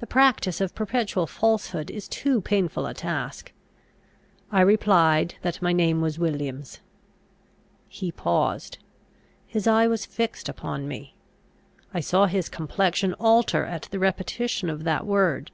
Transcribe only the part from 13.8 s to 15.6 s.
the repetition of that word.